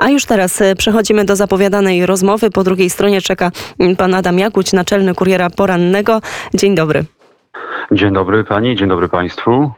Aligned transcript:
A 0.00 0.10
już 0.10 0.24
teraz 0.24 0.60
e, 0.60 0.74
przechodzimy 0.74 1.24
do 1.24 1.36
zapowiadanej 1.36 2.06
rozmowy. 2.06 2.50
Po 2.50 2.64
drugiej 2.64 2.90
stronie 2.90 3.20
czeka 3.20 3.50
mm, 3.78 3.96
pan 3.96 4.14
Adam 4.14 4.38
Jakuć, 4.38 4.72
naczelny 4.72 5.14
kuriera 5.14 5.50
porannego. 5.50 6.20
Dzień 6.54 6.74
dobry. 6.74 7.04
Dzień 7.92 8.14
dobry 8.14 8.44
pani, 8.44 8.76
dzień 8.76 8.88
dobry 8.88 9.08
państwu. 9.08 9.70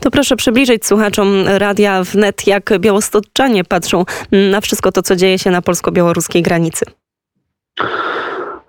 To 0.00 0.10
proszę 0.10 0.36
przybliżyć 0.36 0.86
słuchaczom 0.86 1.28
radia 1.46 2.02
wnet, 2.02 2.46
jak 2.46 2.70
białostoczanie 2.78 3.64
patrzą 3.64 4.04
na 4.32 4.60
wszystko 4.60 4.92
to, 4.92 5.02
co 5.02 5.16
dzieje 5.16 5.38
się 5.38 5.50
na 5.50 5.62
polsko-białoruskiej 5.62 6.42
granicy. 6.42 6.84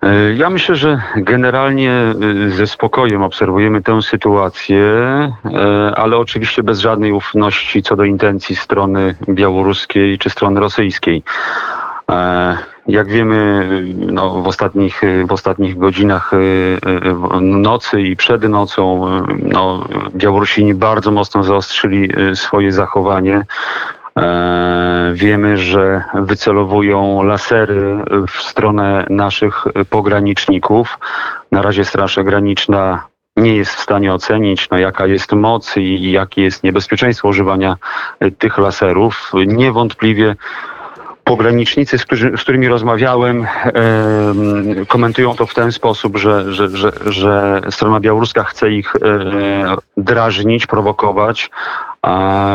E, 0.02 0.34
ja 0.34 0.50
myślę, 0.50 0.74
że 0.74 1.02
generalnie 1.16 1.92
e, 1.92 2.14
ze 2.50 2.66
spokojem 2.66 3.22
obserwujemy 3.22 3.82
tę 3.82 4.02
sytuację, 4.02 4.82
e, 4.82 5.32
ale 5.96 6.16
oczywiście 6.16 6.62
bez 6.62 6.80
żadnej 6.80 7.12
ufności 7.12 7.82
co 7.82 7.96
do 7.96 8.04
intencji 8.04 8.56
strony 8.56 9.14
białoruskiej 9.28 10.18
czy 10.18 10.30
strony 10.30 10.60
rosyjskiej. 10.60 11.22
Jak 12.86 13.08
wiemy, 13.08 13.68
no, 13.96 14.30
w, 14.42 14.46
ostatnich, 14.46 15.00
w 15.28 15.32
ostatnich 15.32 15.78
godzinach 15.78 16.30
nocy 17.40 18.02
i 18.02 18.16
przed 18.16 18.42
nocą 18.42 19.06
no, 19.42 19.88
Białorusini 20.14 20.74
bardzo 20.74 21.10
mocno 21.10 21.42
zaostrzyli 21.42 22.08
swoje 22.34 22.72
zachowanie. 22.72 23.44
E, 24.16 25.12
wiemy, 25.14 25.58
że 25.58 26.04
wycelowują 26.14 27.22
lasery 27.22 27.96
w 28.28 28.42
stronę 28.42 29.06
naszych 29.10 29.64
pograniczników. 29.90 30.98
Na 31.52 31.62
razie 31.62 31.84
Straż 31.84 32.18
Graniczna 32.24 33.06
nie 33.36 33.56
jest 33.56 33.74
w 33.74 33.80
stanie 33.80 34.14
ocenić, 34.14 34.70
no, 34.70 34.78
jaka 34.78 35.06
jest 35.06 35.32
moc 35.32 35.76
i 35.76 36.10
jakie 36.12 36.42
jest 36.42 36.64
niebezpieczeństwo 36.64 37.28
używania 37.28 37.76
tych 38.38 38.58
laserów. 38.58 39.32
Niewątpliwie 39.46 40.36
pogranicznicy, 41.24 41.98
z, 41.98 42.06
z 42.36 42.42
którymi 42.42 42.68
rozmawiałem, 42.68 43.44
e, 43.44 43.74
komentują 44.88 45.34
to 45.34 45.46
w 45.46 45.54
ten 45.54 45.72
sposób, 45.72 46.16
że, 46.16 46.52
że, 46.52 46.68
że, 46.68 46.92
że 47.06 47.60
strona 47.70 48.00
białoruska 48.00 48.44
chce 48.44 48.70
ich 48.70 48.96
e, 48.96 49.00
drażnić, 49.96 50.66
prowokować, 50.66 51.50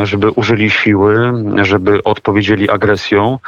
żeby 0.04 0.30
użyli 0.30 0.70
siły, 0.70 1.34
żeby 1.62 2.04
odpowiedzieli 2.04 2.70
agresją 2.70 3.40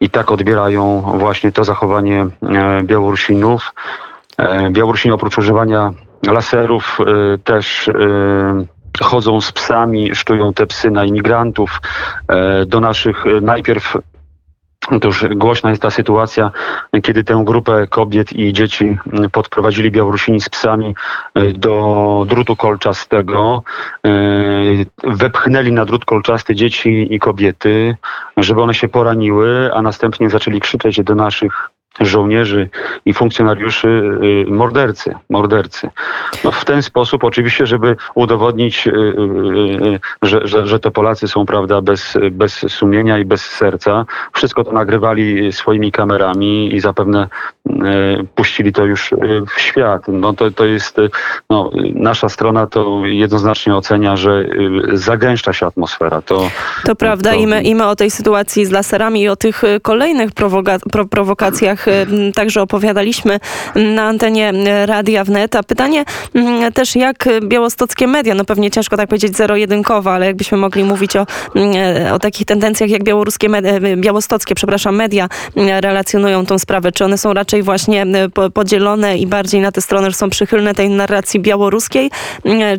i 0.00 0.10
tak 0.10 0.30
odbierają 0.30 1.00
właśnie 1.00 1.52
to 1.52 1.64
zachowanie 1.64 2.26
e, 2.42 2.82
Białorusinów. 2.82 3.74
E, 4.38 4.70
Białorusini 4.70 5.14
oprócz 5.14 5.38
używania 5.38 5.92
laserów 6.26 6.98
e, 7.00 7.38
też 7.38 7.90
chodzą 9.02 9.40
z 9.40 9.52
psami, 9.52 10.14
szczują 10.14 10.54
te 10.54 10.66
psy 10.66 10.90
na 10.90 11.04
imigrantów. 11.04 11.80
Do 12.66 12.80
naszych 12.80 13.24
najpierw 13.42 13.96
to 15.00 15.08
już 15.08 15.24
głośna 15.36 15.70
jest 15.70 15.82
ta 15.82 15.90
sytuacja, 15.90 16.50
kiedy 17.02 17.24
tę 17.24 17.42
grupę 17.44 17.86
kobiet 17.86 18.32
i 18.32 18.52
dzieci 18.52 18.98
podprowadzili 19.32 19.90
Białorusini 19.90 20.40
z 20.40 20.48
psami 20.48 20.94
e, 21.34 21.52
do 21.52 22.24
drutu 22.28 22.56
kolczastego. 22.56 23.62
E, 24.06 24.10
wepchnęli 25.04 25.72
na 25.72 25.84
drut 25.84 26.04
kolczasty 26.04 26.54
dzieci 26.54 27.14
i 27.14 27.18
kobiety, 27.18 27.96
żeby 28.36 28.62
one 28.62 28.74
się 28.74 28.88
poraniły, 28.88 29.70
a 29.74 29.82
następnie 29.82 30.30
zaczęli 30.30 30.60
krzyczeć 30.60 31.02
do 31.02 31.14
naszych 31.14 31.70
żołnierzy 32.00 32.68
i 33.04 33.14
funkcjonariuszy 33.14 33.88
y, 33.88 34.50
mordercy. 34.50 35.14
mordercy. 35.30 35.90
No 36.44 36.50
w 36.50 36.64
ten 36.64 36.82
sposób 36.82 37.24
oczywiście, 37.24 37.66
żeby 37.66 37.96
udowodnić, 38.14 38.86
y, 38.86 38.90
y, 38.90 40.00
że, 40.22 40.40
że, 40.46 40.66
że 40.66 40.80
to 40.80 40.90
Polacy 40.90 41.28
są 41.28 41.46
prawda, 41.46 41.82
bez, 41.82 42.18
bez 42.30 42.52
sumienia 42.52 43.18
i 43.18 43.24
bez 43.24 43.44
serca. 43.44 44.06
Wszystko 44.32 44.64
to 44.64 44.72
nagrywali 44.72 45.52
swoimi 45.52 45.92
kamerami 45.92 46.74
i 46.74 46.80
zapewne 46.80 47.28
puścili 48.34 48.72
to 48.72 48.84
już 48.84 49.10
w 49.56 49.60
świat. 49.60 50.02
No 50.08 50.32
to, 50.32 50.50
to 50.50 50.64
jest, 50.64 50.96
no, 51.50 51.70
nasza 51.94 52.28
strona 52.28 52.66
to 52.66 53.00
jednoznacznie 53.04 53.76
ocenia, 53.76 54.16
że 54.16 54.44
zagęszcza 54.92 55.52
się 55.52 55.66
atmosfera. 55.66 56.22
To, 56.22 56.50
to 56.84 56.96
prawda 56.96 57.30
to... 57.30 57.36
I, 57.36 57.46
my, 57.46 57.62
i 57.62 57.74
my 57.74 57.86
o 57.86 57.96
tej 57.96 58.10
sytuacji 58.10 58.66
z 58.66 58.70
laserami 58.70 59.22
i 59.22 59.28
o 59.28 59.36
tych 59.36 59.62
kolejnych 59.82 60.32
prowoka 60.32 60.78
prowokacjach 61.10 61.86
także 62.34 62.62
opowiadaliśmy 62.62 63.38
na 63.74 64.02
antenie 64.02 64.52
Radia 64.86 65.24
Wnet. 65.24 65.56
A 65.56 65.62
pytanie 65.62 66.04
też 66.74 66.96
jak 66.96 67.28
białostockie 67.42 68.06
media, 68.06 68.34
no 68.34 68.44
pewnie 68.44 68.70
ciężko 68.70 68.96
tak 68.96 69.08
powiedzieć 69.08 69.36
zero-jedynkowo, 69.36 70.12
ale 70.12 70.26
jakbyśmy 70.26 70.58
mogli 70.58 70.84
mówić 70.84 71.16
o, 71.16 71.26
o 72.12 72.18
takich 72.18 72.46
tendencjach 72.46 72.90
jak 72.90 73.04
białoruskie, 73.04 73.48
media, 73.48 73.72
białostockie, 73.96 74.54
przepraszam, 74.54 74.96
media 74.96 75.28
relacjonują 75.80 76.46
tą 76.46 76.58
sprawę. 76.58 76.92
Czy 76.92 77.04
one 77.04 77.18
są 77.18 77.34
raczej 77.34 77.55
właśnie 77.62 78.06
podzielone 78.54 79.18
i 79.18 79.26
bardziej 79.26 79.60
na 79.60 79.72
tę 79.72 79.80
stronę, 79.80 80.10
że 80.10 80.16
są 80.16 80.30
przychylne 80.30 80.74
tej 80.74 80.90
narracji 80.90 81.40
białoruskiej, 81.40 82.10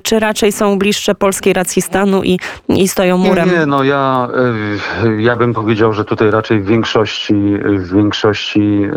czy 0.03 0.19
raczej 0.19 0.51
są 0.51 0.79
bliższe 0.79 1.15
polskiej 1.15 1.53
racji 1.53 1.81
stanu 1.81 2.23
i, 2.23 2.39
i 2.69 2.87
stoją 2.87 3.17
murem? 3.17 3.49
Nie, 3.49 3.57
nie, 3.57 3.65
no 3.65 3.83
ja, 3.83 4.27
e, 5.03 5.21
ja 5.21 5.35
bym 5.35 5.53
powiedział, 5.53 5.93
że 5.93 6.05
tutaj 6.05 6.31
raczej 6.31 6.59
w 6.59 6.65
większości, 6.65 7.33
w 7.63 7.93
większości 7.93 8.87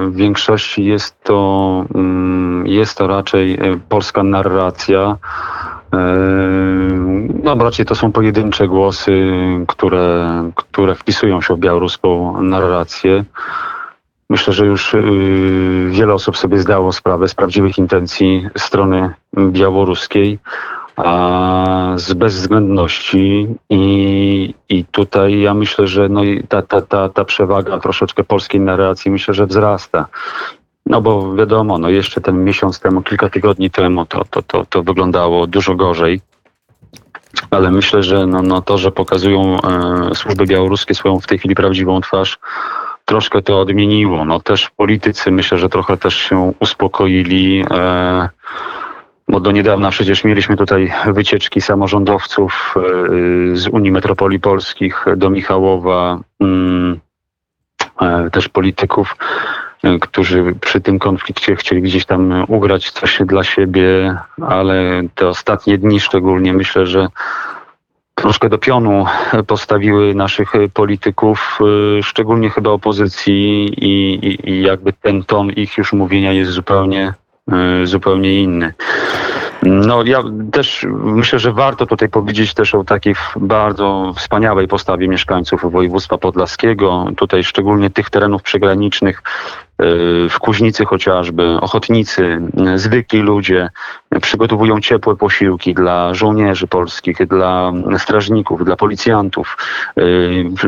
w 0.00 0.16
większości 0.16 0.84
jest 0.84 1.22
to, 1.22 1.84
mm, 1.94 2.66
jest 2.66 2.98
to 2.98 3.06
raczej 3.06 3.54
e, 3.54 3.78
polska 3.88 4.22
narracja. 4.22 5.16
E, 5.92 5.96
no, 7.42 7.54
raczej 7.54 7.86
to 7.86 7.94
są 7.94 8.12
pojedyncze 8.12 8.68
głosy, 8.68 9.32
które, 9.68 10.50
które 10.54 10.94
wpisują 10.94 11.40
się 11.40 11.54
w 11.54 11.58
białoruską 11.58 12.42
narrację. 12.42 13.24
Myślę, 14.34 14.52
że 14.52 14.66
już 14.66 14.94
y, 14.94 15.02
wiele 15.90 16.14
osób 16.14 16.36
sobie 16.36 16.58
zdało 16.58 16.92
sprawę 16.92 17.28
z 17.28 17.34
prawdziwych 17.34 17.78
intencji 17.78 18.48
strony 18.56 19.14
białoruskiej 19.36 20.38
a 20.96 21.92
z 21.96 22.12
bezwzględności 22.12 23.46
i, 23.70 24.54
i 24.68 24.84
tutaj 24.84 25.40
ja 25.40 25.54
myślę, 25.54 25.86
że 25.86 26.08
no 26.08 26.20
ta, 26.48 26.62
ta, 26.62 26.82
ta, 26.82 27.08
ta 27.08 27.24
przewaga 27.24 27.78
troszeczkę 27.78 28.24
polskiej 28.24 28.60
narracji 28.60 29.10
myślę, 29.10 29.34
że 29.34 29.46
wzrasta. 29.46 30.06
No 30.86 31.00
bo 31.00 31.34
wiadomo, 31.34 31.78
no 31.78 31.88
jeszcze 31.88 32.20
ten 32.20 32.44
miesiąc 32.44 32.80
temu, 32.80 33.02
kilka 33.02 33.30
tygodni 33.30 33.70
temu 33.70 34.06
to, 34.06 34.24
to, 34.30 34.42
to, 34.42 34.66
to 34.66 34.82
wyglądało 34.82 35.46
dużo 35.46 35.74
gorzej. 35.74 36.20
Ale 37.50 37.70
myślę, 37.70 38.02
że 38.02 38.26
no, 38.26 38.42
no 38.42 38.62
to, 38.62 38.78
że 38.78 38.92
pokazują 38.92 39.56
e, 39.60 40.14
służby 40.14 40.46
białoruskie 40.46 40.94
swoją 40.94 41.20
w 41.20 41.26
tej 41.26 41.38
chwili 41.38 41.54
prawdziwą 41.54 42.00
twarz, 42.00 42.38
troszkę 43.04 43.42
to 43.42 43.60
odmieniło. 43.60 44.24
No 44.24 44.40
też 44.40 44.70
politycy 44.70 45.30
myślę, 45.30 45.58
że 45.58 45.68
trochę 45.68 45.96
też 45.96 46.16
się 46.16 46.52
uspokoili. 46.60 47.64
E, 47.70 48.28
bo 49.28 49.40
do 49.40 49.52
niedawna 49.52 49.90
przecież 49.90 50.24
mieliśmy 50.24 50.56
tutaj 50.56 50.92
wycieczki 51.06 51.60
samorządowców 51.60 52.74
e, 52.76 53.56
z 53.56 53.68
Unii 53.68 53.92
Metropolii 53.92 54.40
Polskich 54.40 55.04
do 55.16 55.30
Michałowa, 55.30 56.20
mm, 56.40 57.00
e, 58.00 58.30
też 58.30 58.48
polityków, 58.48 59.16
e, 59.82 59.98
którzy 59.98 60.54
przy 60.60 60.80
tym 60.80 60.98
konflikcie 60.98 61.56
chcieli 61.56 61.82
gdzieś 61.82 62.04
tam 62.04 62.44
ugrać 62.48 62.90
coś 62.90 63.18
dla 63.26 63.44
siebie, 63.44 64.16
ale 64.48 65.02
te 65.14 65.28
ostatnie 65.28 65.78
dni 65.78 66.00
szczególnie 66.00 66.52
myślę, 66.52 66.86
że 66.86 67.08
troszkę 68.24 68.48
do 68.48 68.58
pionu 68.58 69.04
postawiły 69.46 70.14
naszych 70.14 70.52
polityków, 70.74 71.58
szczególnie 72.02 72.50
chyba 72.50 72.70
opozycji 72.70 73.66
i, 73.84 74.14
i, 74.26 74.50
i 74.50 74.62
jakby 74.62 74.92
ten 74.92 75.24
ton 75.24 75.50
ich 75.50 75.78
już 75.78 75.92
mówienia 75.92 76.32
jest 76.32 76.50
zupełnie 76.50 77.14
E, 77.52 77.86
zupełnie 77.86 78.42
inny. 78.42 78.74
No 79.64 80.02
ja 80.04 80.22
też 80.52 80.86
myślę, 80.90 81.38
że 81.38 81.52
warto 81.52 81.86
tutaj 81.86 82.08
powiedzieć 82.08 82.54
też 82.54 82.74
o 82.74 82.84
takiej 82.84 83.14
bardzo 83.36 84.12
wspaniałej 84.16 84.68
postawie 84.68 85.08
mieszkańców 85.08 85.72
województwa 85.72 86.18
podlaskiego, 86.18 87.06
tutaj 87.16 87.44
szczególnie 87.44 87.90
tych 87.90 88.10
terenów 88.10 88.42
przygranicznych, 88.42 89.22
e, 89.78 89.84
w 90.28 90.38
Kuźnicy 90.38 90.84
chociażby, 90.84 91.60
ochotnicy, 91.60 92.40
zwykli 92.74 93.20
ludzie 93.20 93.70
przygotowują 94.22 94.80
ciepłe 94.80 95.16
posiłki 95.16 95.74
dla 95.74 96.14
żołnierzy 96.14 96.66
polskich, 96.66 97.26
dla 97.26 97.72
strażników, 97.98 98.64
dla 98.64 98.76
policjantów, 98.76 99.56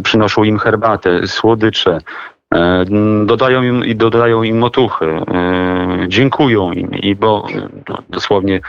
przynoszą 0.02 0.44
im 0.44 0.58
herbatę, 0.58 1.26
słodycze, 1.26 2.00
dodają 3.26 3.62
im 3.62 3.84
i 3.84 3.96
dodają 3.96 4.42
im 4.42 4.64
otuchy, 4.64 5.04
e, 5.04 6.06
dziękują 6.08 6.72
im. 6.72 6.94
I 6.94 7.14
bo 7.14 7.46
no, 7.88 7.98
dosłownie 8.08 8.60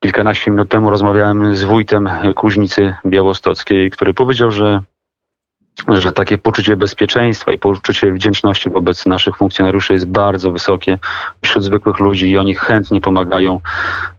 kilkanaście 0.00 0.50
minut 0.50 0.68
temu 0.68 0.90
rozmawiałem 0.90 1.56
z 1.56 1.64
wójtem 1.64 2.10
Kuźnicy 2.34 2.94
Białostockiej, 3.06 3.90
który 3.90 4.14
powiedział, 4.14 4.50
że 4.50 4.82
że 5.88 6.12
takie 6.12 6.38
poczucie 6.38 6.76
bezpieczeństwa 6.76 7.52
i 7.52 7.58
poczucie 7.58 8.12
wdzięczności 8.12 8.70
wobec 8.70 9.06
naszych 9.06 9.36
funkcjonariuszy 9.36 9.92
jest 9.92 10.06
bardzo 10.06 10.52
wysokie 10.52 10.98
wśród 11.42 11.64
zwykłych 11.64 11.98
ludzi 11.98 12.30
i 12.30 12.38
oni 12.38 12.54
chętnie 12.54 13.00
pomagają. 13.00 13.60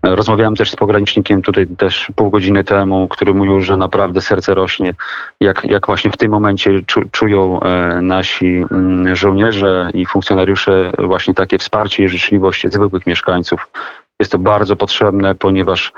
Rozmawiałem 0.04 0.56
też 0.56 0.72
z 0.72 0.76
pogranicznikiem 0.76 1.42
tutaj 1.42 1.68
też 1.68 2.12
pół 2.16 2.30
godziny 2.30 2.64
temu, 2.64 3.08
który 3.08 3.34
mówił, 3.34 3.62
że 3.62 3.78
naprawdę 3.78 4.22
serce 4.22 4.54
rośnie, 4.54 4.94
jak, 5.40 5.64
jak 5.64 5.86
właśnie 5.86 6.12
w 6.12 6.18
tym 6.18 6.32
momencie 6.32 6.82
czu, 6.86 7.02
czują 7.12 7.60
e, 7.60 8.02
nasi 8.02 8.64
mm, 8.72 9.16
żołnierze 9.16 9.90
i 9.94 10.06
funkcjonariusze 10.06 10.92
właśnie 11.00 11.34
takie 11.34 11.58
wsparcie 11.58 12.04
i 12.04 12.10
życzliwość 12.10 12.68
zwykłych 12.70 13.08
mieszkańców. 13.08 13.68
Jest 14.20 14.32
to 14.32 14.38
bardzo 14.38 14.76
potrzebne, 14.76 15.36
ponieważ 15.36 15.94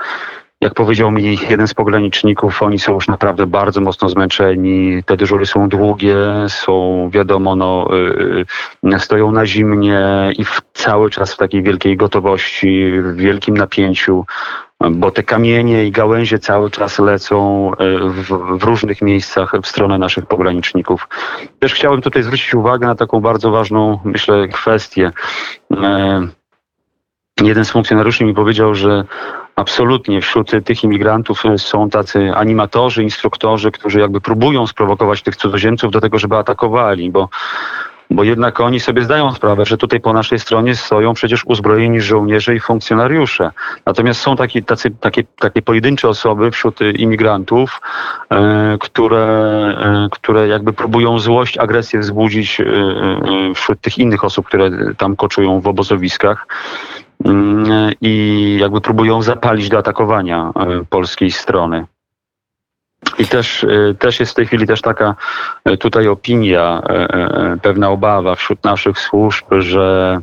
jak 0.64 0.74
powiedział 0.74 1.10
mi 1.10 1.38
jeden 1.50 1.68
z 1.68 1.74
pograniczników, 1.74 2.62
oni 2.62 2.78
są 2.78 2.92
już 2.92 3.08
naprawdę 3.08 3.46
bardzo 3.46 3.80
mocno 3.80 4.08
zmęczeni. 4.08 5.02
Te 5.06 5.16
dyżury 5.16 5.46
są 5.46 5.68
długie, 5.68 6.16
są 6.48 7.08
wiadomo, 7.12 7.56
no, 7.56 7.88
yy, 8.82 8.98
stoją 8.98 9.32
na 9.32 9.46
zimnie 9.46 10.32
i 10.38 10.44
w, 10.44 10.60
cały 10.72 11.10
czas 11.10 11.34
w 11.34 11.36
takiej 11.36 11.62
wielkiej 11.62 11.96
gotowości, 11.96 12.92
w 13.02 13.16
wielkim 13.16 13.56
napięciu 13.56 14.24
bo 14.90 15.10
te 15.10 15.22
kamienie 15.22 15.84
i 15.84 15.90
gałęzie 15.90 16.38
cały 16.38 16.70
czas 16.70 16.98
lecą 16.98 17.70
y, 17.72 17.98
w, 18.10 18.58
w, 18.58 18.62
różnych 18.62 19.02
miejscach 19.02 19.52
w 19.62 19.66
stronę 19.66 19.98
naszych 19.98 20.26
pograniczników. 20.26 21.08
Też 21.58 21.74
chciałem 21.74 22.02
tutaj 22.02 22.22
zwrócić 22.22 22.54
uwagę 22.54 22.86
na 22.86 22.94
taką 22.94 23.20
bardzo 23.20 23.50
ważną, 23.50 23.98
myślę, 24.04 24.48
kwestię. 24.48 25.12
Y, 25.72 25.76
jeden 27.42 27.64
z 27.64 27.70
funkcjonariuszy 27.70 28.24
mi 28.24 28.34
powiedział, 28.34 28.74
że 28.74 29.04
Absolutnie. 29.56 30.20
Wśród 30.20 30.50
tych 30.64 30.84
imigrantów 30.84 31.42
są 31.56 31.90
tacy 31.90 32.32
animatorzy, 32.34 33.02
instruktorzy, 33.02 33.70
którzy 33.70 34.00
jakby 34.00 34.20
próbują 34.20 34.66
sprowokować 34.66 35.22
tych 35.22 35.36
cudzoziemców 35.36 35.92
do 35.92 36.00
tego, 36.00 36.18
żeby 36.18 36.36
atakowali, 36.36 37.10
bo 37.10 37.28
bo 38.10 38.24
jednak 38.24 38.60
oni 38.60 38.80
sobie 38.80 39.02
zdają 39.04 39.32
sprawę, 39.32 39.66
że 39.66 39.76
tutaj 39.78 40.00
po 40.00 40.12
naszej 40.12 40.38
stronie 40.38 40.76
stoją 40.76 41.14
przecież 41.14 41.44
uzbrojeni 41.44 42.00
żołnierze 42.00 42.54
i 42.54 42.60
funkcjonariusze. 42.60 43.50
Natomiast 43.86 44.20
są 44.20 44.36
takie, 44.36 44.62
tacy, 44.62 44.90
takie, 45.00 45.24
takie 45.38 45.62
pojedyncze 45.62 46.08
osoby 46.08 46.50
wśród 46.50 46.80
imigrantów, 46.80 47.80
e, 48.30 48.76
które, 48.80 49.26
e, 49.80 50.08
które 50.10 50.48
jakby 50.48 50.72
próbują 50.72 51.18
złość, 51.18 51.58
agresję 51.58 52.00
wzbudzić 52.00 52.60
e, 52.60 52.64
e 52.64 53.54
wśród 53.54 53.80
tych 53.80 53.98
innych 53.98 54.24
osób, 54.24 54.46
które 54.46 54.70
tam 54.98 55.16
koczują 55.16 55.60
w 55.60 55.66
obozowiskach. 55.66 56.46
Mm, 57.24 57.92
i 58.00 58.56
jakby 58.60 58.80
próbują 58.80 59.22
zapalić 59.22 59.68
do 59.68 59.78
atakowania 59.78 60.52
e, 60.56 60.84
polskiej 60.90 61.30
strony. 61.30 61.86
I 63.18 63.26
też, 63.26 63.64
e, 63.64 63.94
też 63.94 64.20
jest 64.20 64.32
w 64.32 64.34
tej 64.34 64.46
chwili 64.46 64.66
też 64.66 64.80
taka 64.80 65.14
e, 65.64 65.76
tutaj 65.76 66.08
opinia, 66.08 66.82
pewna 67.62 67.90
obawa 67.90 68.34
wśród 68.34 68.64
naszych 68.64 68.98
służb, 68.98 69.44
że 69.58 70.20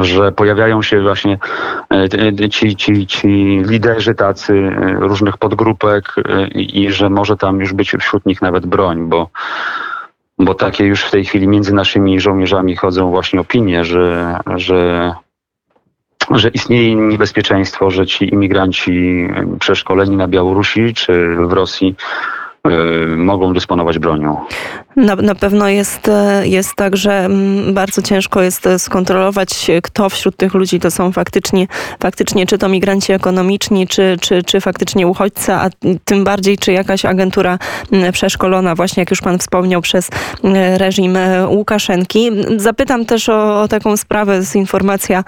że 0.00 0.32
pojawiają 0.32 0.82
się 0.82 1.02
właśnie 1.02 1.38
ci, 2.50 2.76
ci, 2.76 3.06
ci 3.06 3.62
liderzy 3.66 4.14
tacy 4.14 4.70
różnych 4.98 5.36
podgrupek 5.36 6.14
i 6.54 6.92
że 6.92 7.10
może 7.10 7.36
tam 7.36 7.60
już 7.60 7.72
być 7.72 7.92
wśród 8.00 8.26
nich 8.26 8.42
nawet 8.42 8.66
broń, 8.66 9.08
bo 9.08 9.30
bo 10.38 10.54
takie 10.54 10.84
już 10.84 11.04
w 11.04 11.10
tej 11.10 11.24
chwili 11.24 11.48
między 11.48 11.74
naszymi 11.74 12.20
żołnierzami 12.20 12.76
chodzą 12.76 13.10
właśnie 13.10 13.40
opinie, 13.40 13.84
że, 13.84 14.38
że 14.56 15.14
że 16.30 16.48
istnieje 16.48 16.94
niebezpieczeństwo, 16.94 17.90
że 17.90 18.06
ci 18.06 18.34
imigranci 18.34 19.28
przeszkoleni 19.60 20.16
na 20.16 20.28
Białorusi 20.28 20.94
czy 20.94 21.36
w 21.36 21.52
Rosji 21.52 21.96
mogą 23.16 23.52
dysponować 23.52 23.98
bronią. 23.98 24.36
Na, 24.96 25.16
na 25.16 25.34
pewno 25.34 25.68
jest, 25.68 26.08
e, 26.08 26.48
jest 26.48 26.74
tak, 26.76 26.96
że 26.96 27.24
mm, 27.24 27.74
bardzo 27.74 28.02
ciężko 28.02 28.42
jest 28.42 28.66
e, 28.66 28.78
skontrolować, 28.78 29.70
kto 29.82 30.08
wśród 30.08 30.36
tych 30.36 30.54
ludzi 30.54 30.80
to 30.80 30.90
są 30.90 31.12
faktycznie, 31.12 31.66
faktycznie 32.00 32.46
czy 32.46 32.58
to 32.58 32.68
migranci 32.68 33.12
ekonomiczni, 33.12 33.88
czy, 33.88 34.16
czy, 34.20 34.42
czy 34.42 34.60
faktycznie 34.60 35.06
uchodźcy, 35.06 35.52
a 35.52 35.70
tym 36.04 36.24
bardziej, 36.24 36.58
czy 36.58 36.72
jakaś 36.72 37.04
agentura 37.04 37.58
mm, 37.92 38.12
przeszkolona, 38.12 38.74
właśnie 38.74 39.00
jak 39.00 39.10
już 39.10 39.20
pan 39.20 39.38
wspomniał, 39.38 39.82
przez 39.82 40.08
mm, 40.44 40.76
reżim 40.76 41.16
e, 41.16 41.48
Łukaszenki. 41.48 42.30
Zapytam 42.56 43.06
też 43.06 43.28
o, 43.28 43.62
o 43.62 43.68
taką 43.68 43.96
sprawę, 43.96 44.42
z 44.42 44.54
informacja, 44.54 45.24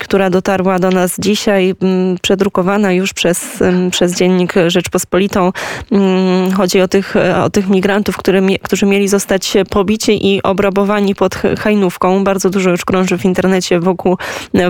która 0.00 0.30
dotarła 0.30 0.78
do 0.78 0.90
nas 0.90 1.16
dzisiaj, 1.18 1.74
przedrukowana 2.22 2.92
już 2.92 3.12
przez, 3.12 3.62
przez 3.90 4.14
dziennik 4.14 4.54
Rzeczpospolitą. 4.66 5.52
Chodzi 6.56 6.80
o 6.80 6.88
tych, 6.88 7.14
o 7.44 7.50
tych 7.50 7.68
migrantów, 7.68 8.16
które, 8.16 8.40
którzy 8.72 8.86
mieli 8.86 9.08
zostać 9.08 9.54
pobici 9.70 10.34
i 10.34 10.42
obrabowani 10.42 11.14
pod 11.14 11.34
Hajnówką. 11.58 12.24
Bardzo 12.24 12.50
dużo 12.50 12.70
już 12.70 12.84
krąży 12.84 13.18
w 13.18 13.24
internecie 13.24 13.80
wokół, 13.80 14.16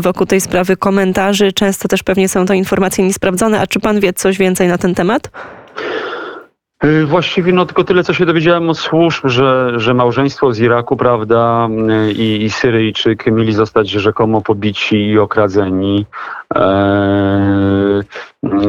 wokół 0.00 0.26
tej 0.26 0.40
sprawy 0.40 0.76
komentarzy. 0.76 1.52
Często 1.52 1.88
też 1.88 2.02
pewnie 2.02 2.28
są 2.28 2.46
to 2.46 2.54
informacje 2.54 3.04
niesprawdzone. 3.04 3.60
A 3.60 3.66
czy 3.66 3.80
pan 3.80 4.00
wie 4.00 4.12
coś 4.12 4.38
więcej 4.38 4.68
na 4.68 4.78
ten 4.78 4.94
temat? 4.94 5.30
Y, 6.84 7.06
właściwie 7.06 7.52
no 7.52 7.66
tylko 7.66 7.84
tyle, 7.84 8.04
co 8.04 8.14
się 8.14 8.26
dowiedziałem 8.26 8.70
od 8.70 8.78
służb, 8.78 9.26
że, 9.26 9.72
że 9.76 9.94
małżeństwo 9.94 10.52
z 10.52 10.60
Iraku, 10.60 10.96
prawda, 10.96 11.68
y, 12.08 12.12
i, 12.12 12.44
i 12.44 12.50
Syryjczyk 12.50 13.26
mieli 13.26 13.52
zostać 13.52 13.90
rzekomo 13.90 14.40
pobici 14.40 14.96
i 15.06 15.18
okradzeni. 15.18 16.06
Eee, 16.54 18.02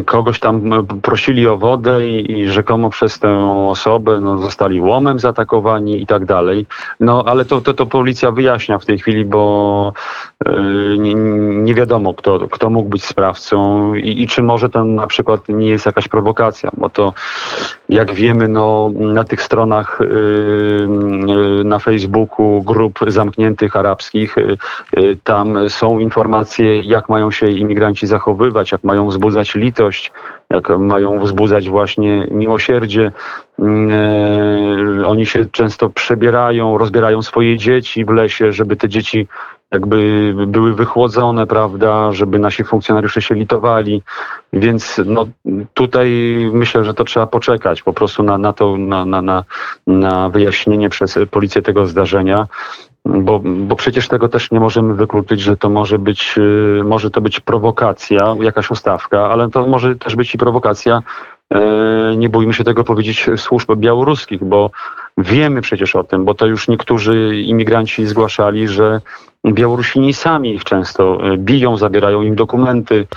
kogoś 0.05 0.39
tam 0.39 0.85
prosili 1.01 1.47
o 1.47 1.57
wodę 1.57 2.07
i, 2.07 2.31
i, 2.31 2.49
rzekomo 2.49 2.89
przez 2.89 3.19
tę 3.19 3.29
osobę 3.69 4.19
no, 4.21 4.37
zostali 4.37 4.81
łomem 4.81 5.19
zaatakowani 5.19 6.01
i 6.01 6.07
tak 6.07 6.25
dalej. 6.25 6.65
No 6.99 7.23
ale 7.27 7.45
to, 7.45 7.61
to, 7.61 7.73
to 7.73 7.85
policja 7.85 8.31
wyjaśnia 8.31 8.79
w 8.79 8.85
tej 8.85 8.99
chwili, 8.99 9.25
bo 9.25 9.93
yy, 10.45 10.97
nie, 10.99 11.13
nie, 11.63 11.73
wiadomo, 11.73 12.13
kto, 12.13 12.47
kto 12.47 12.69
mógł 12.69 12.89
być 12.89 13.05
sprawcą 13.05 13.93
i, 13.95 14.21
i, 14.21 14.27
czy 14.27 14.43
może 14.43 14.69
to 14.69 14.83
na 14.85 15.07
przykład 15.07 15.49
nie 15.49 15.69
jest 15.69 15.85
jakaś 15.85 16.07
prowokacja, 16.07 16.71
bo 16.77 16.89
to 16.89 17.13
jak 17.89 18.13
wiemy, 18.13 18.47
no, 18.47 18.91
na 18.95 19.23
tych 19.23 19.41
stronach 19.41 19.99
yy, 20.01 21.63
na 21.63 21.79
Facebooku 21.79 22.61
grup 22.61 22.99
zamkniętych 23.07 23.75
arabskich, 23.75 24.35
yy, 24.97 25.17
tam 25.23 25.69
są 25.69 25.99
informacje, 25.99 26.81
jak 26.81 27.09
mają 27.09 27.31
się 27.31 27.49
imigranci 27.49 28.07
zachowywać, 28.07 28.71
jak 28.71 28.83
mają 28.83 29.07
wzbudzać 29.07 29.55
litość, 29.63 30.11
jak 30.49 30.69
mają 30.69 31.19
wzbudzać 31.19 31.69
właśnie 31.69 32.27
miłosierdzie. 32.31 33.11
Mm, 33.59 33.89
e, 35.01 35.07
oni 35.07 35.25
się 35.25 35.45
często 35.45 35.89
przebierają, 35.89 36.77
rozbierają 36.77 37.21
swoje 37.21 37.57
dzieci 37.57 38.05
w 38.05 38.09
lesie, 38.09 38.51
żeby 38.51 38.75
te 38.75 38.89
dzieci 38.89 39.27
jakby 39.73 40.33
były 40.47 40.73
wychłodzone, 40.73 41.47
prawda, 41.47 42.11
żeby 42.11 42.39
nasi 42.39 42.63
funkcjonariusze 42.63 43.21
się 43.21 43.35
litowali. 43.35 44.03
Więc 44.53 45.01
no, 45.05 45.27
tutaj 45.73 46.09
myślę, 46.53 46.83
że 46.83 46.93
to 46.93 47.03
trzeba 47.03 47.27
poczekać 47.27 47.83
po 47.83 47.93
prostu 47.93 48.23
na, 48.23 48.37
na 48.37 48.53
to, 48.53 48.77
na, 48.77 49.05
na, 49.05 49.21
na, 49.21 49.43
na 49.87 50.29
wyjaśnienie 50.29 50.89
przez 50.89 51.19
policję 51.31 51.61
tego 51.61 51.85
zdarzenia. 51.85 52.47
Bo, 53.05 53.39
bo 53.39 53.75
przecież 53.75 54.07
tego 54.07 54.29
też 54.29 54.51
nie 54.51 54.59
możemy 54.59 54.93
wykluczyć, 54.93 55.41
że 55.41 55.57
to 55.57 55.69
może 55.69 55.99
być, 55.99 56.35
y, 56.37 56.83
może 56.83 57.11
to 57.11 57.21
być 57.21 57.39
prowokacja, 57.39 58.35
jakaś 58.41 58.71
ustawka, 58.71 59.29
ale 59.29 59.49
to 59.49 59.67
może 59.67 59.95
też 59.95 60.15
być 60.15 60.35
i 60.35 60.37
prowokacja, 60.37 61.03
e, 61.53 61.61
nie 62.17 62.29
bójmy 62.29 62.53
się 62.53 62.63
tego 62.63 62.83
powiedzieć, 62.83 63.29
służb 63.37 63.75
białoruskich, 63.75 64.43
bo 64.43 64.71
wiemy 65.17 65.61
przecież 65.61 65.95
o 65.95 66.03
tym, 66.03 66.25
bo 66.25 66.33
to 66.33 66.45
już 66.45 66.67
niektórzy 66.67 67.41
imigranci 67.41 68.05
zgłaszali, 68.05 68.67
że 68.67 69.01
Białorusini 69.51 70.13
sami 70.13 70.55
ich 70.55 70.63
często 70.63 71.17
e, 71.33 71.37
biją, 71.37 71.77
zabierają 71.77 72.21
im 72.21 72.35
dokumenty, 72.35 73.07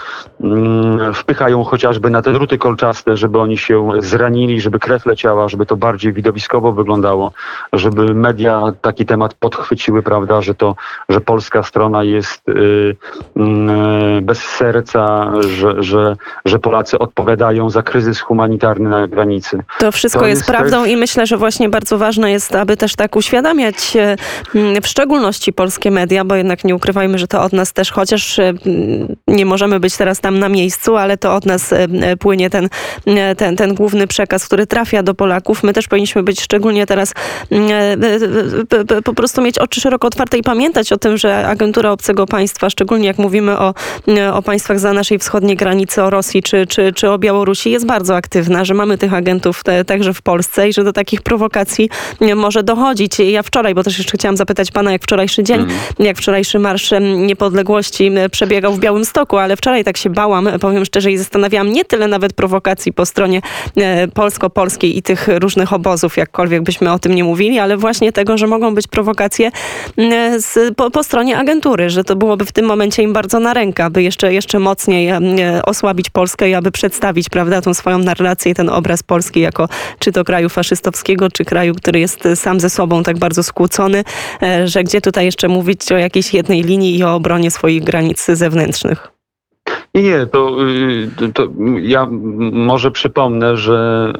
mm, 0.41 1.15
wpychają 1.15 1.65
chociażby 1.65 2.11
na 2.11 2.23
te 2.23 2.33
druty 2.33 2.59
kolczaste, 2.59 3.17
żeby 3.17 3.39
oni 3.39 3.59
się 3.59 3.91
zranili, 3.99 4.61
żeby 4.61 4.79
krew 4.79 5.07
leciała, 5.07 5.49
żeby 5.49 5.67
to 5.67 5.77
bardziej 5.77 6.13
widowiskowo 6.13 6.73
wyglądało, 6.73 7.33
żeby 7.73 8.15
media 8.15 8.63
taki 8.83 9.07
temat 9.07 9.35
podchwyciły, 9.35 10.03
prawda, 10.03 10.43
że 10.43 10.55
to, 10.55 10.77
że 11.09 11.21
polska 11.21 11.63
strona 11.63 12.05
jest 12.05 12.49
y, 12.49 12.53
y, 12.53 14.21
bez 14.23 14.39
serca, 14.39 15.33
że, 15.41 15.83
że, 15.83 16.17
że 16.45 16.59
Polacy 16.59 16.99
odpowiadają 16.99 17.71
za 17.71 17.83
kryzys 17.83 18.21
humanitarny 18.21 18.89
na 18.89 19.09
granicy. 19.09 19.59
To 19.79 19.93
wszystko 19.93 20.21
to 20.21 20.27
jest, 20.27 20.41
jest 20.41 20.51
prawdą 20.51 20.85
i 20.85 20.97
myślę, 20.97 21.27
że 21.27 21.37
właśnie 21.37 21.69
bardzo 21.69 21.86
bardzo 21.87 21.99
ważne 21.99 22.31
jest, 22.31 22.55
aby 22.55 22.77
też 22.77 22.97
tak 22.97 23.17
uświadamiać 23.17 23.97
e, 23.97 24.17
w 24.83 24.87
szczególności 24.87 25.53
polskie 25.53 25.91
media, 25.91 26.25
bo 26.25 26.35
jednak 26.35 26.65
nie 26.65 26.75
ukrywajmy, 26.75 27.19
że 27.19 27.29
to 27.29 27.43
od 27.43 27.53
nas 27.53 27.73
też, 27.73 27.93
chociaż 27.93 28.39
e, 28.39 28.53
nie 29.29 29.47
możemy 29.47 29.81
być 29.81 29.97
teraz 29.97 30.21
tam 30.21 30.39
na 30.39 30.49
miejscu, 30.49 30.97
ale 30.97 31.17
to 31.17 31.35
od 31.35 31.47
nas 31.47 31.73
e, 31.73 32.17
płynie 32.17 32.51
ten, 32.51 32.69
ten, 33.37 33.57
ten 33.57 33.75
główny 33.75 34.07
przekaz, 34.07 34.47
który 34.47 34.67
trafia 34.67 35.03
do 35.03 35.15
Polaków. 35.15 35.63
My 35.63 35.73
też 35.73 35.89
powinniśmy 35.89 36.23
być 36.23 36.41
szczególnie 36.41 36.87
teraz 36.87 37.13
po 39.05 39.15
prostu 39.15 39.43
mieć 39.43 39.59
oczy 39.59 39.81
szeroko 39.81 40.07
otwarte 40.07 40.39
i 40.39 40.43
pamiętać 40.43 40.93
o 40.93 40.97
tym, 40.97 41.17
że 41.17 41.47
agentura 41.47 41.91
obcego 41.91 42.27
państwa, 42.27 42.71
szczególnie 42.71 43.07
jak 43.07 43.19
mówimy 43.19 43.59
o, 43.59 43.75
o 44.33 44.43
państwach 44.43 44.79
za 44.79 44.93
naszej 44.93 45.19
wschodniej 45.19 45.57
granicy, 45.57 46.03
o 46.03 46.11
Rosji 46.11 46.43
czy, 46.43 46.67
czy, 46.67 46.93
czy 46.93 47.11
o 47.11 47.19
Białorusi, 47.19 47.71
jest 47.71 47.87
bardzo 47.87 48.17
aktywna, 48.17 48.65
że 48.65 48.75
mamy 48.75 48.99
tych 48.99 49.15
agentów 49.15 49.65
te, 49.65 49.85
także 49.85 50.15
w 50.15 50.23
Polsce 50.23 50.69
i 50.69 50.73
że 50.73 50.85
do 50.85 50.93
takich 50.93 51.23
prowokacji 51.23 51.76
może 52.37 52.63
dochodzić. 52.63 53.19
Ja 53.19 53.43
wczoraj, 53.43 53.75
bo 53.75 53.83
też 53.83 53.99
jeszcze 53.99 54.19
chciałam 54.19 54.37
zapytać 54.37 54.71
pana, 54.71 54.93
jak 54.93 55.03
wczorajszy 55.03 55.43
dzień, 55.43 55.61
mm. 55.61 55.77
jak 55.99 56.17
wczorajszy 56.17 56.59
Marsz 56.59 56.91
Niepodległości 57.17 58.11
przebiegał 58.31 58.73
w 58.73 58.79
Białymstoku, 58.79 59.39
ale 59.39 59.57
wczoraj 59.57 59.85
tak 59.85 59.97
się 59.97 60.11
bałam, 60.11 60.49
powiem 60.61 60.85
szczerze, 60.85 61.13
i 61.13 61.19
zastanawiałam 61.19 61.73
nie 61.73 61.85
tyle 61.85 62.09
nawet 62.09 62.33
prowokacji 62.33 62.93
po 62.93 63.07
stronie 63.07 63.41
e, 63.77 64.09
polsko-polskiej 64.09 64.99
i 64.99 65.03
tych 65.03 65.29
różnych 65.29 65.73
obozów, 65.73 66.17
jakkolwiek 66.17 66.63
byśmy 66.63 66.93
o 66.93 66.99
tym 66.99 67.15
nie 67.15 67.25
mówili, 67.25 67.59
ale 67.59 67.77
właśnie 67.77 68.13
tego, 68.13 68.39
że 68.39 68.47
mogą 68.47 68.75
być 68.75 68.87
prowokacje 68.87 69.51
z, 70.39 70.75
po, 70.75 70.91
po 70.91 71.05
stronie 71.05 71.39
agentury, 71.39 71.91
że 71.91 72.05
to 72.05 72.17
byłoby 72.17 72.45
w 72.45 72.53
tym 72.53 72.67
momencie 72.67 73.03
im 73.03 73.13
bardzo 73.13 73.41
na 73.41 73.55
rękę, 73.55 73.85
aby 73.85 74.03
jeszcze, 74.03 74.33
jeszcze 74.33 74.59
mocniej 74.59 75.13
osłabić 75.65 76.11
Polskę 76.11 76.51
i 76.51 76.55
aby 76.55 76.71
przedstawić, 76.71 77.29
prawda, 77.29 77.61
tą 77.63 77.75
swoją 77.75 77.99
narrację, 77.99 78.55
ten 78.55 78.69
obraz 78.69 79.03
Polski 79.03 79.41
jako 79.41 79.69
czy 79.99 80.13
to 80.13 80.25
kraju 80.25 80.49
faszystowskiego, 80.49 81.31
czy 81.31 81.45
kraju, 81.45 81.66
który 81.75 82.01
jest 82.01 82.29
sam 82.35 82.61
ze 82.61 82.71
sobą 82.71 83.03
tak 83.03 83.19
bardzo 83.19 83.43
skłócony, 83.43 84.05
e, 84.43 84.69
że 84.69 84.85
gdzie 84.85 85.01
tutaj 85.01 85.25
jeszcze 85.25 85.49
mówić 85.49 85.93
o 85.93 85.97
jakiejś 85.97 86.35
jednej 86.35 86.63
linii 86.63 86.99
i 86.99 87.05
o 87.05 87.15
obronie 87.15 87.51
swoich 87.51 87.85
granic 87.85 88.27
zewnętrznych. 88.27 89.16
Nie, 89.97 90.03
nie, 90.03 90.27
to, 90.27 90.57
y, 91.23 91.33
to, 91.33 91.43
ja 91.81 92.07
może 92.53 92.91
przypomnę, 92.91 93.57
że 93.57 94.13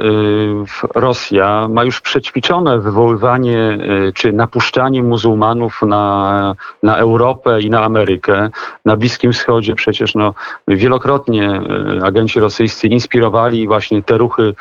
y, 0.95 1.01
Rosja 1.01 1.69
ma 1.69 1.85
już 1.85 2.01
przećwiczone 2.01 2.79
wywoływanie 2.79 3.79
y, 4.09 4.13
czy 4.13 4.33
napuszczanie 4.33 5.03
muzułmanów 5.03 5.83
na, 5.83 6.55
na 6.83 6.97
Europę 6.97 7.61
i 7.61 7.71
na 7.71 7.83
Amerykę. 7.83 8.51
Na 8.85 8.97
Bliskim 8.97 9.33
Wschodzie 9.33 9.75
przecież 9.75 10.15
no, 10.15 10.35
wielokrotnie 10.69 11.61
agenci 12.03 12.41
rosyjscy 12.41 12.87
inspirowali 12.87 13.67
właśnie 13.67 14.03
te 14.03 14.19
ruchy, 14.19 14.55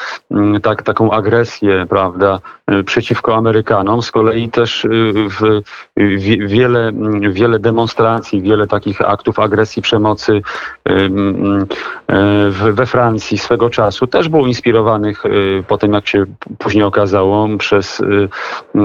tak, 0.62 0.84
taką 0.84 1.12
agresję, 1.12 1.86
prawda, 1.90 2.40
przeciwko 2.86 3.36
Amerykanom. 3.36 4.02
Z 4.02 4.12
kolei 4.12 4.50
też 4.50 4.88
w, 5.30 5.62
w, 5.98 6.48
wiele, 6.48 6.92
wiele 7.32 7.60
demonstracji, 7.60 8.42
wiele 8.42 8.68
takich 8.68 9.02
aktów 9.02 9.40
agresji, 9.40 9.82
przemocy 9.82 10.42
we 12.74 12.86
Francji 12.86 13.38
swego 13.38 13.70
czasu 13.70 14.08
też 14.08 14.30
było 14.30 14.48
inspirowanych 14.48 15.26
y, 15.26 15.64
po 15.68 15.78
tym, 15.78 15.94
jak 15.94 16.08
się 16.08 16.26
później 16.58 16.84
okazało, 16.84 17.48
przez, 17.58 18.00
y, 18.00 18.30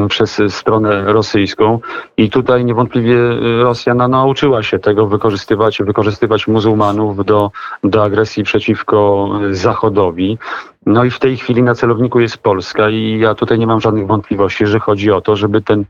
przez 0.09 0.43
stronę 0.49 1.13
rosyjską. 1.13 1.79
I 2.17 2.31
tutaj 2.31 2.65
niewątpliwie 2.65 3.17
Rosja 3.63 3.95
nauczyła 3.95 4.63
się 4.63 4.79
tego 4.79 5.07
wykorzystywać, 5.07 5.79
wykorzystywać 5.83 6.47
muzułmanów 6.47 7.25
do, 7.25 7.51
do 7.85 8.05
agresji 8.05 8.45
przeciwko 8.45 9.29
Zachodowi. 9.51 10.39
No 10.87 11.05
i 11.05 11.11
w 11.11 11.19
tej 11.19 11.37
chwili 11.37 11.63
na 11.63 11.75
celowniku 11.75 12.21
jest 12.21 12.39
Polska 12.39 12.91
i 12.91 13.19
ja 13.19 13.35
tutaj 13.35 13.59
nie 13.59 13.67
mam 13.67 13.81
żadnych 13.81 14.07
wątpliwości, 14.07 14.67
że 14.67 14.81
chodzi 14.81 15.11
o 15.11 15.21
to, 15.21 15.37
żeby 15.37 15.63
ten 15.63 15.85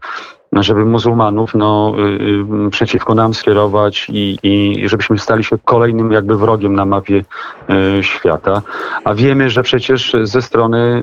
żeby 0.52 0.84
muzułmanów 0.84 1.54
no, 1.54 1.94
y, 1.98 2.66
y, 2.66 2.70
przeciwko 2.70 3.14
nam 3.14 3.34
skierować 3.34 4.06
i, 4.08 4.38
i 4.42 4.88
żebyśmy 4.88 5.18
stali 5.18 5.44
się 5.44 5.58
kolejnym 5.64 6.12
jakby 6.12 6.36
wrogiem 6.36 6.74
na 6.74 6.84
mapie 6.84 7.24
y, 7.98 8.02
świata. 8.02 8.62
A 9.04 9.14
wiemy, 9.14 9.50
że 9.50 9.62
przecież 9.62 10.16
ze 10.22 10.42
strony 10.42 11.02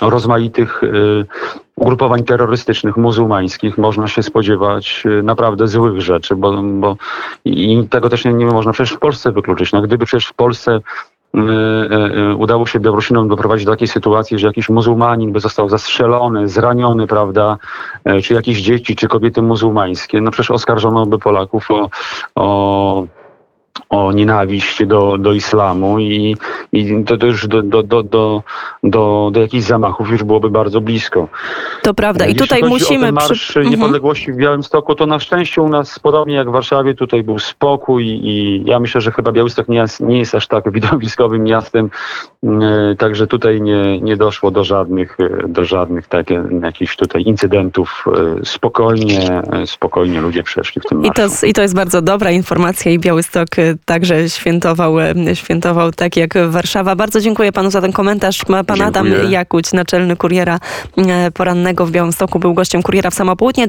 rozmaitych 0.00 0.80
ugrupowań 1.76 2.24
terrorystycznych 2.24 2.96
muzułmańskich 2.96 3.78
można 3.78 4.08
się 4.08 4.22
spodziewać 4.22 5.04
naprawdę 5.22 5.68
złych 5.68 6.00
rzeczy, 6.00 6.36
bo, 6.36 6.62
bo 6.62 6.96
i 7.44 7.88
tego 7.90 8.08
też 8.08 8.24
nie, 8.24 8.32
nie 8.32 8.46
można 8.46 8.72
przecież 8.72 8.96
w 8.96 8.98
Polsce 8.98 9.32
wykluczyć. 9.32 9.72
No, 9.72 9.82
gdyby 9.82 10.06
przecież 10.06 10.26
w 10.26 10.34
Polsce 10.34 10.80
udało 12.38 12.66
się 12.66 12.80
Białorusinom 12.80 13.28
doprowadzić 13.28 13.66
do 13.66 13.72
takiej 13.72 13.88
sytuacji, 13.88 14.38
że 14.38 14.46
jakiś 14.46 14.68
muzułmanin 14.68 15.32
by 15.32 15.40
został 15.40 15.68
zastrzelony, 15.68 16.48
zraniony, 16.48 17.06
prawda, 17.06 17.58
e, 18.04 18.22
czy 18.22 18.34
jakieś 18.34 18.62
dzieci, 18.62 18.96
czy 18.96 19.08
kobiety 19.08 19.42
muzułmańskie, 19.42 20.20
no 20.20 20.30
przecież 20.30 20.50
oskarżono 20.50 21.06
by 21.06 21.18
Polaków 21.18 21.70
o, 21.70 21.90
o 22.34 23.06
o 23.88 24.12
nienawiść 24.12 24.84
do, 24.86 25.18
do 25.18 25.32
islamu 25.32 25.98
i, 25.98 26.36
i 26.72 27.04
to, 27.04 27.16
to 27.16 27.26
już 27.26 27.46
do, 27.46 27.62
do, 27.62 27.82
do, 27.82 28.02
do, 28.02 28.42
do, 28.82 29.30
do 29.32 29.40
jakichś 29.40 29.64
zamachów 29.64 30.10
już 30.10 30.24
byłoby 30.24 30.50
bardzo 30.50 30.80
blisko. 30.80 31.28
To 31.82 31.94
prawda 31.94 32.26
i 32.26 32.34
tutaj 32.34 32.62
musimy... 32.62 33.08
O 33.08 33.12
Marsz 33.12 33.40
przy... 33.40 33.60
Niepodległości 33.60 34.32
w 34.32 34.36
Białymstoku, 34.36 34.94
to 34.94 35.06
na 35.06 35.18
szczęście 35.18 35.62
u 35.62 35.68
nas, 35.68 35.98
podobnie 35.98 36.34
jak 36.34 36.48
w 36.48 36.52
Warszawie, 36.52 36.94
tutaj 36.94 37.22
był 37.22 37.38
spokój 37.38 38.06
i 38.06 38.62
ja 38.66 38.80
myślę, 38.80 39.00
że 39.00 39.12
chyba 39.12 39.32
Białystok 39.32 39.68
nie 39.68 39.78
jest, 39.78 40.00
nie 40.00 40.18
jest 40.18 40.34
aż 40.34 40.46
tak 40.46 40.70
widowiskowym 40.76 41.42
miastem, 41.42 41.90
e, 42.44 42.94
także 42.98 43.26
tutaj 43.26 43.60
nie, 43.60 44.00
nie 44.00 44.16
doszło 44.16 44.50
do 44.50 44.64
żadnych, 44.64 45.16
e, 45.20 45.48
do 45.48 45.64
żadnych 45.64 46.08
tak, 46.08 46.26
jakichś 46.62 46.96
tutaj 46.96 47.22
incydentów. 47.22 48.04
E, 48.40 48.44
spokojnie, 48.44 49.42
spokojnie 49.66 50.20
ludzie 50.20 50.42
przeszli 50.42 50.82
w 50.82 50.84
tym 50.84 50.98
marszu. 50.98 51.12
I 51.12 51.14
to, 51.40 51.46
I 51.46 51.52
to 51.52 51.62
jest 51.62 51.74
bardzo 51.74 52.02
dobra 52.02 52.30
informacja 52.30 52.92
i 52.92 52.98
Białystok 52.98 53.48
także 53.84 54.30
świętował, 54.30 55.00
e, 55.00 55.14
świętował 55.34 55.92
tak 55.92 56.16
jak 56.16 56.34
Warszawa. 56.48 56.96
Bardzo 56.96 57.20
dziękuję 57.20 57.52
panu 57.52 57.70
za 57.70 57.80
ten 57.80 57.92
komentarz. 57.92 58.44
Pan 58.44 58.64
dziękuję. 58.66 58.84
Adam 58.86 59.06
Jakuć, 59.30 59.72
naczelny 59.72 60.16
kuriera 60.16 60.60
e, 60.96 61.30
porannego 61.30 61.86
w 61.86 61.90
Białymstoku, 61.90 62.38
był 62.38 62.54
gościem 62.54 62.82
kuriera 62.82 63.10
w 63.10 63.14
samopołudnie. 63.14 63.64